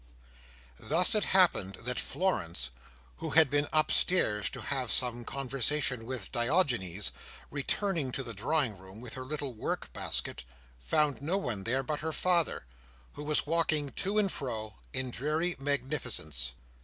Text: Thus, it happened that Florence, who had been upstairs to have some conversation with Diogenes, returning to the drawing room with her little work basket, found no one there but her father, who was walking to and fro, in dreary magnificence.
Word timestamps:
Thus, 0.79 1.13
it 1.13 1.25
happened 1.25 1.75
that 1.75 1.99
Florence, 1.99 2.71
who 3.17 3.29
had 3.29 3.51
been 3.51 3.67
upstairs 3.71 4.49
to 4.49 4.61
have 4.63 4.91
some 4.91 5.23
conversation 5.23 6.07
with 6.07 6.31
Diogenes, 6.31 7.11
returning 7.51 8.11
to 8.13 8.23
the 8.23 8.33
drawing 8.33 8.79
room 8.79 8.99
with 8.99 9.13
her 9.13 9.23
little 9.25 9.53
work 9.53 9.93
basket, 9.93 10.43
found 10.79 11.21
no 11.21 11.37
one 11.37 11.65
there 11.65 11.83
but 11.83 11.99
her 11.99 12.13
father, 12.13 12.65
who 13.13 13.23
was 13.23 13.45
walking 13.45 13.91
to 13.97 14.17
and 14.17 14.31
fro, 14.31 14.73
in 14.91 15.11
dreary 15.11 15.55
magnificence. 15.59 16.51